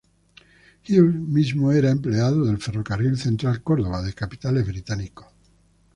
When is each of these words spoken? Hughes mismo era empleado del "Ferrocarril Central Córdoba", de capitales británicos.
Hughes 0.83 1.13
mismo 1.13 1.71
era 1.71 1.91
empleado 1.91 2.43
del 2.45 2.57
"Ferrocarril 2.57 3.19
Central 3.19 3.61
Córdoba", 3.61 4.01
de 4.01 4.15
capitales 4.15 4.65
británicos. 4.65 5.27